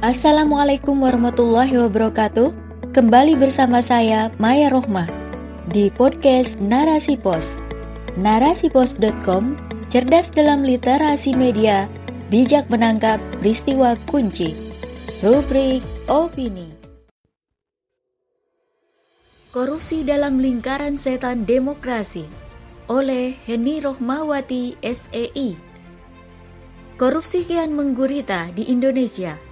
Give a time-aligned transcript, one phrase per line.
[0.00, 2.56] Assalamualaikum warahmatullahi wabarakatuh.
[2.96, 5.04] Kembali bersama saya Maya Rohmah
[5.68, 7.60] di podcast Narasi Pos.
[8.16, 9.60] Narasipos.com
[9.92, 11.84] cerdas dalam literasi media,
[12.32, 14.56] bijak menangkap peristiwa kunci.
[15.20, 16.72] Rubrik opini.
[19.52, 22.24] Korupsi dalam lingkaran setan demokrasi
[22.88, 25.60] oleh Heni Rohmawati SEI.
[26.96, 29.49] Korupsi kian menggurita di Indonesia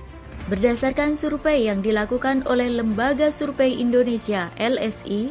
[0.48, 5.28] Berdasarkan survei yang dilakukan oleh Lembaga Survei Indonesia LSI,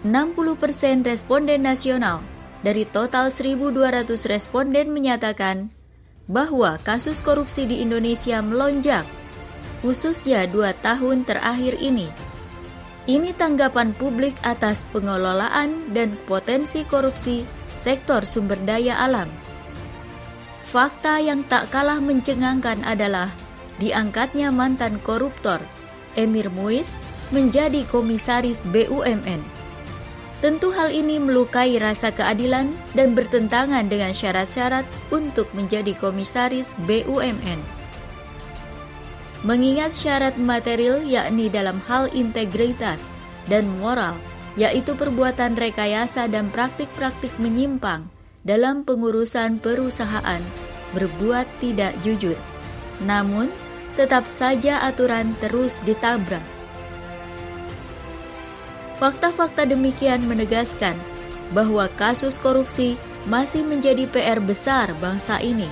[0.00, 2.24] 60% responden nasional
[2.64, 5.68] dari total 1.200 responden menyatakan
[6.24, 9.04] bahwa kasus korupsi di Indonesia melonjak,
[9.84, 12.08] khususnya dua tahun terakhir ini.
[13.04, 17.44] Ini tanggapan publik atas pengelolaan dan potensi korupsi
[17.76, 19.28] sektor sumber daya alam.
[20.64, 23.30] Fakta yang tak kalah mencengangkan adalah
[23.78, 25.60] diangkatnya mantan koruptor
[26.16, 26.96] Emir Muiz
[27.30, 29.42] menjadi komisaris BUMN.
[30.40, 37.60] Tentu hal ini melukai rasa keadilan dan bertentangan dengan syarat-syarat untuk menjadi komisaris BUMN.
[39.44, 43.16] Mengingat syarat material yakni dalam hal integritas
[43.48, 44.16] dan moral,
[44.60, 48.08] yaitu perbuatan rekayasa dan praktik-praktik menyimpang
[48.46, 50.42] dalam pengurusan perusahaan,
[50.94, 52.36] berbuat tidak jujur.
[53.04, 53.52] Namun,
[53.96, 56.44] tetap saja aturan terus ditabrak.
[58.96, 60.96] Fakta-fakta demikian menegaskan
[61.52, 62.96] bahwa kasus korupsi
[63.28, 65.68] masih menjadi PR besar bangsa ini.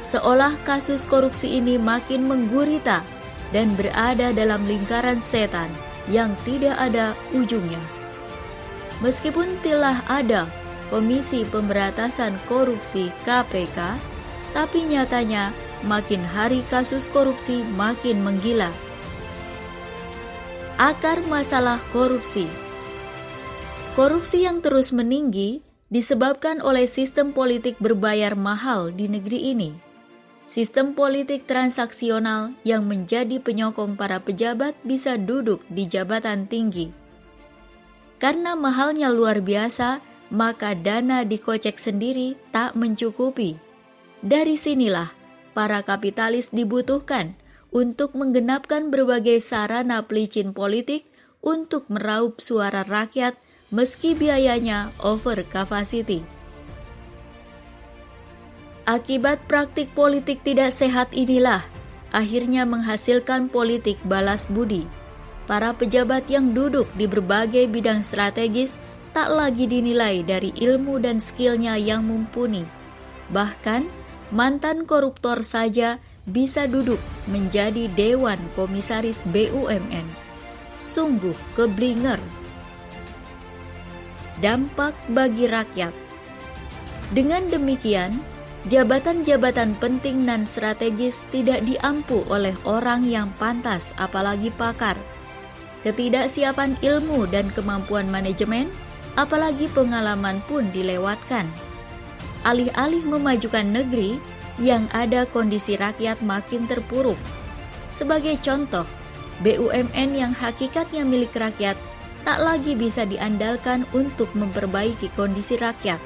[0.00, 3.04] Seolah kasus korupsi ini makin menggurita
[3.52, 5.68] dan berada dalam lingkaran setan
[6.08, 7.80] yang tidak ada ujungnya.
[9.04, 10.48] Meskipun telah ada
[10.88, 13.76] Komisi Pemberantasan Korupsi KPK,
[14.56, 15.52] tapi nyatanya
[15.84, 18.72] makin hari kasus korupsi makin menggila.
[20.78, 22.46] Akar masalah korupsi
[23.98, 25.58] Korupsi yang terus meninggi
[25.90, 29.74] disebabkan oleh sistem politik berbayar mahal di negeri ini.
[30.46, 36.94] Sistem politik transaksional yang menjadi penyokong para pejabat bisa duduk di jabatan tinggi.
[38.22, 39.98] Karena mahalnya luar biasa,
[40.30, 43.58] maka dana dikocek sendiri tak mencukupi.
[44.22, 45.17] Dari sinilah
[45.58, 47.34] para kapitalis dibutuhkan
[47.74, 51.02] untuk menggenapkan berbagai sarana pelicin politik
[51.42, 53.34] untuk meraup suara rakyat
[53.74, 56.22] meski biayanya over capacity.
[58.86, 61.66] Akibat praktik politik tidak sehat inilah
[62.14, 64.86] akhirnya menghasilkan politik balas budi.
[65.50, 68.78] Para pejabat yang duduk di berbagai bidang strategis
[69.10, 72.62] tak lagi dinilai dari ilmu dan skillnya yang mumpuni.
[73.34, 73.97] Bahkan,
[74.28, 75.96] mantan koruptor saja
[76.28, 77.00] bisa duduk
[77.32, 80.04] menjadi Dewan Komisaris BUMN.
[80.76, 82.20] Sungguh keblinger.
[84.38, 85.90] Dampak bagi rakyat
[87.10, 88.22] Dengan demikian,
[88.70, 94.94] jabatan-jabatan penting dan strategis tidak diampu oleh orang yang pantas apalagi pakar.
[95.82, 98.68] Ketidaksiapan ilmu dan kemampuan manajemen,
[99.16, 101.48] apalagi pengalaman pun dilewatkan
[102.48, 104.16] alih-alih memajukan negeri
[104.56, 107.20] yang ada kondisi rakyat makin terpuruk.
[107.92, 108.88] Sebagai contoh,
[109.44, 111.76] BUMN yang hakikatnya milik rakyat
[112.24, 116.00] tak lagi bisa diandalkan untuk memperbaiki kondisi rakyat.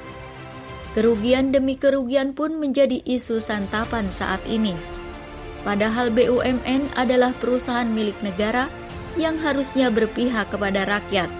[0.92, 4.76] Kerugian demi kerugian pun menjadi isu santapan saat ini.
[5.64, 8.69] Padahal BUMN adalah perusahaan milik negara
[9.16, 11.31] yang harusnya berpihak kepada rakyat,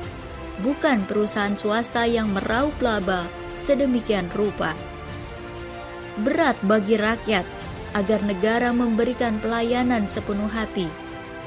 [0.64, 4.72] bukan perusahaan swasta yang meraup laba sedemikian rupa.
[6.20, 7.48] Berat bagi rakyat
[7.96, 10.84] agar negara memberikan pelayanan sepenuh hati,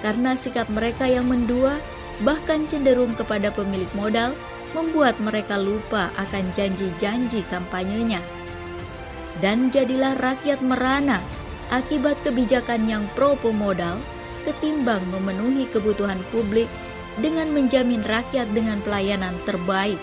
[0.01, 1.77] karena sikap mereka yang mendua
[2.25, 4.33] bahkan cenderung kepada pemilik modal
[4.73, 8.19] membuat mereka lupa akan janji-janji kampanyenya.
[9.43, 11.21] Dan jadilah rakyat merana
[11.69, 13.99] akibat kebijakan yang pro pemodal
[14.47, 16.69] ketimbang memenuhi kebutuhan publik
[17.19, 20.00] dengan menjamin rakyat dengan pelayanan terbaik.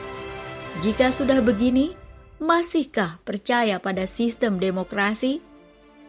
[0.80, 1.92] Jika sudah begini,
[2.42, 5.38] masihkah percaya pada sistem demokrasi?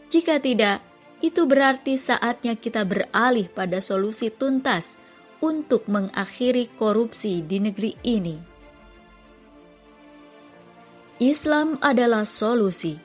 [0.10, 0.82] Jika tidak,
[1.24, 5.00] itu berarti saatnya kita beralih pada solusi tuntas
[5.40, 8.38] untuk mengakhiri korupsi di negeri ini.
[11.24, 13.00] Islam adalah solusi.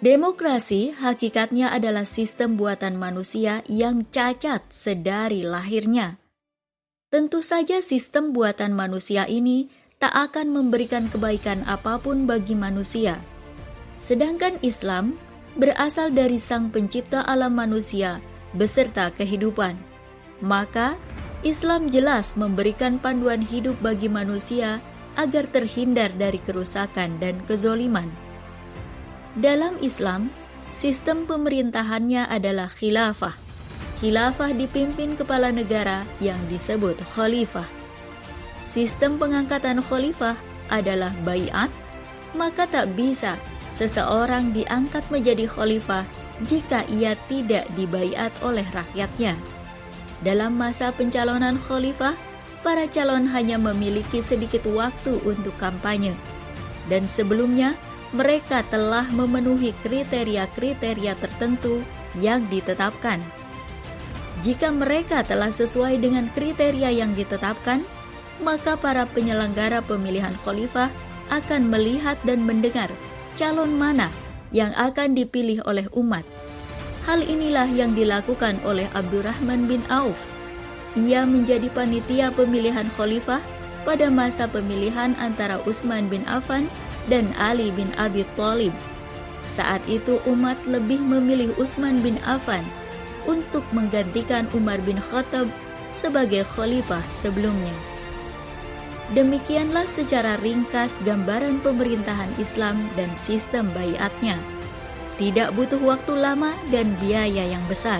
[0.00, 6.16] Demokrasi hakikatnya adalah sistem buatan manusia yang cacat sedari lahirnya.
[7.12, 9.68] Tentu saja sistem buatan manusia ini
[10.00, 13.20] tak akan memberikan kebaikan apa pun bagi manusia.
[14.00, 15.20] Sedangkan Islam
[15.60, 18.24] berasal dari Sang Pencipta alam manusia
[18.56, 19.76] beserta kehidupan.
[20.40, 20.96] Maka,
[21.44, 24.80] Islam jelas memberikan panduan hidup bagi manusia
[25.20, 28.08] agar terhindar dari kerusakan dan kezoliman.
[29.36, 30.32] Dalam Islam,
[30.72, 33.36] sistem pemerintahannya adalah khilafah.
[34.00, 37.79] Khilafah dipimpin kepala negara yang disebut khalifah.
[38.70, 40.38] Sistem pengangkatan khalifah
[40.70, 41.74] adalah bayat,
[42.38, 43.34] maka tak bisa
[43.74, 46.06] seseorang diangkat menjadi khalifah
[46.46, 49.34] jika ia tidak dibaiat oleh rakyatnya.
[50.22, 52.14] Dalam masa pencalonan khalifah,
[52.62, 56.14] para calon hanya memiliki sedikit waktu untuk kampanye.
[56.86, 57.74] Dan sebelumnya,
[58.14, 61.82] mereka telah memenuhi kriteria-kriteria tertentu
[62.22, 63.18] yang ditetapkan.
[64.46, 67.84] Jika mereka telah sesuai dengan kriteria yang ditetapkan,
[68.40, 70.88] maka para penyelenggara pemilihan khalifah
[71.30, 72.90] akan melihat dan mendengar
[73.38, 74.10] calon mana
[74.50, 76.26] yang akan dipilih oleh umat.
[77.06, 80.26] Hal inilah yang dilakukan oleh Abdurrahman bin Auf.
[80.98, 83.40] Ia menjadi panitia pemilihan khalifah
[83.86, 86.68] pada masa pemilihan antara Utsman bin Affan
[87.08, 88.74] dan Ali bin Abi Thalib.
[89.48, 92.62] Saat itu umat lebih memilih Utsman bin Affan
[93.24, 95.48] untuk menggantikan Umar bin Khattab
[95.90, 97.89] sebagai khalifah sebelumnya.
[99.10, 104.38] Demikianlah secara ringkas gambaran pemerintahan Islam dan sistem bayatnya.
[105.18, 107.98] Tidak butuh waktu lama dan biaya yang besar.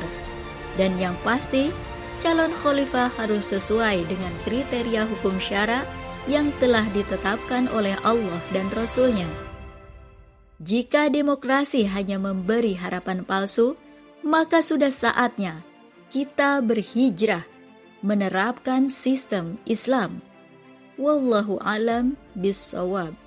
[0.78, 1.74] Dan yang pasti,
[2.22, 5.82] calon khalifah harus sesuai dengan kriteria hukum syara
[6.30, 9.26] yang telah ditetapkan oleh Allah dan Rasul-Nya.
[10.62, 13.74] Jika demokrasi hanya memberi harapan palsu,
[14.22, 15.66] maka sudah saatnya
[16.14, 17.42] kita berhijrah
[18.04, 20.29] menerapkan sistem Islam
[21.00, 23.19] Wallahu alam bisawab.